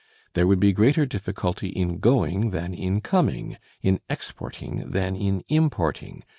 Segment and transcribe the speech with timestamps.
[0.33, 6.23] There would be greater difficulty in going than in coming, in exporting than in importing.